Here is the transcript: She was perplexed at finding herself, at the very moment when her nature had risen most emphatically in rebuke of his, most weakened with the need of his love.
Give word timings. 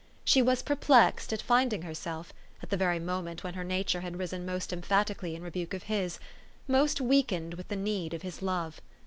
She 0.25 0.41
was 0.41 0.63
perplexed 0.63 1.31
at 1.31 1.43
finding 1.43 1.83
herself, 1.83 2.33
at 2.63 2.71
the 2.71 2.75
very 2.75 2.97
moment 2.97 3.43
when 3.43 3.53
her 3.53 3.63
nature 3.63 4.01
had 4.01 4.17
risen 4.17 4.47
most 4.47 4.73
emphatically 4.73 5.35
in 5.35 5.43
rebuke 5.43 5.75
of 5.75 5.83
his, 5.83 6.17
most 6.67 6.99
weakened 6.99 7.53
with 7.53 7.67
the 7.67 7.75
need 7.75 8.15
of 8.15 8.23
his 8.23 8.41
love. 8.41 8.81